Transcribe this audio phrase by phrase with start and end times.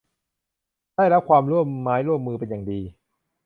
[0.95, 2.79] ได้รับความร่วมไม้ร่วมมือเป็นอย่างดี